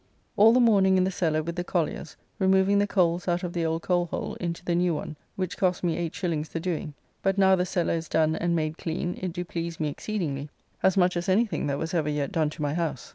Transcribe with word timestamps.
All 0.35 0.51
the 0.51 0.59
morning 0.59 0.97
in 0.97 1.03
the 1.03 1.11
cellar 1.11 1.43
with 1.43 1.55
the 1.57 1.63
colliers, 1.63 2.17
removing 2.39 2.79
the 2.79 2.87
coles 2.87 3.27
out 3.27 3.43
of 3.43 3.53
the 3.53 3.63
old 3.63 3.83
cole 3.83 4.07
hole 4.07 4.33
into 4.39 4.65
the 4.65 4.73
new 4.73 4.95
one, 4.95 5.15
which 5.35 5.57
cost 5.57 5.83
me 5.83 6.09
8s. 6.09 6.49
the 6.49 6.59
doing; 6.59 6.95
but 7.21 7.37
now 7.37 7.55
the 7.55 7.67
cellar 7.67 7.93
is 7.93 8.09
done 8.09 8.35
and 8.35 8.55
made 8.55 8.79
clean, 8.79 9.19
it 9.21 9.31
do 9.31 9.45
please 9.45 9.79
me 9.79 9.89
exceedingly, 9.89 10.49
as 10.81 10.97
much 10.97 11.15
as 11.15 11.29
any 11.29 11.45
thing 11.45 11.67
that 11.67 11.77
was 11.77 11.93
ever 11.93 12.09
yet 12.09 12.31
done 12.31 12.49
to 12.49 12.63
my 12.63 12.73
house. 12.73 13.09